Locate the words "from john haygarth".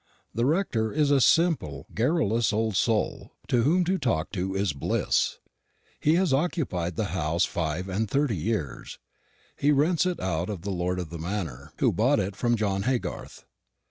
12.35-13.45